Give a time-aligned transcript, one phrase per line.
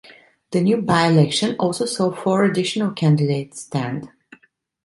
[0.49, 4.09] The new by-election also saw four additional candidates stand.